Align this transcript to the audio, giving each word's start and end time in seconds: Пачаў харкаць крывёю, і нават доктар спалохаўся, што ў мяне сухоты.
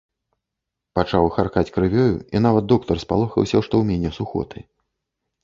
Пачаў 0.99 1.27
харкаць 1.35 1.71
крывёю, 1.75 2.15
і 2.37 2.41
нават 2.47 2.63
доктар 2.73 2.95
спалохаўся, 3.05 3.55
што 3.65 3.71
ў 3.77 3.83
мяне 3.93 4.09
сухоты. 4.19 4.59